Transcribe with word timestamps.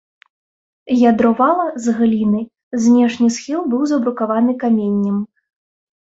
Ядро 1.09 1.31
вала 1.41 1.65
з 1.83 1.93
гліны, 1.97 2.41
знешні 2.87 3.29
схіл 3.37 3.61
быў 3.75 3.85
забрукаваны 3.93 4.59
каменнем. 4.67 5.17